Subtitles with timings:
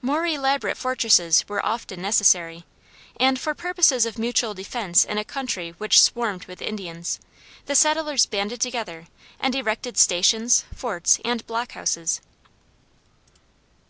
[0.00, 2.64] More elaborate fortresses were often necessary,
[3.20, 7.18] and, for purposes of mutual defence in a country which swarmed with Indians,
[7.66, 9.06] the settlers banded together
[9.38, 12.20] and erected stations, forts, and block houses.
[12.22, 13.44] [Footnote: DeHass.